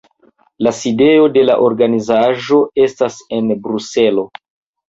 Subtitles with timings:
[0.67, 4.29] La sidejo de la organizaĵo estas en Bruselo.